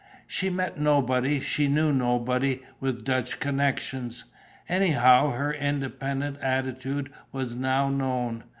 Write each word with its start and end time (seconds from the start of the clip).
She 0.25 0.49
met 0.49 0.79
nobody, 0.79 1.39
she 1.39 1.67
knew 1.67 1.93
nobody 1.93 2.63
with 2.79 3.03
Dutch 3.05 3.39
connections. 3.39 4.25
Anyhow, 4.67 5.29
her 5.33 5.53
independent 5.53 6.39
attitude 6.39 7.11
was 7.31 7.55
now 7.55 7.87
known. 7.89 8.43